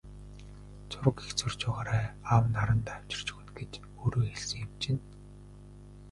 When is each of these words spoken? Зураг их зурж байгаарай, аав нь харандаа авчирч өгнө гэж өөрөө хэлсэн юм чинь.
Зураг 0.89 1.17
их 1.25 1.29
зурж 1.37 1.59
байгаарай, 1.65 2.05
аав 2.31 2.43
нь 2.49 2.57
харандаа 2.59 2.95
авчирч 2.97 3.27
өгнө 3.33 3.51
гэж 3.57 3.71
өөрөө 3.99 4.25
хэлсэн 4.29 4.59
юм 4.65 4.71
чинь. 4.81 5.03